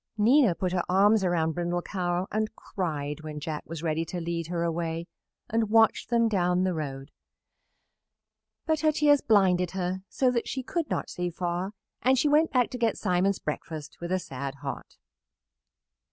[0.17, 4.47] Nina put her arms around Brindle Cow and cried when Jack was ready to lead
[4.47, 5.05] her away
[5.47, 7.11] and watched them down the road;
[8.65, 12.71] but her tears blinded her so she could not see far, and she went back
[12.71, 14.97] to get Simon's breakfast with a sad heart.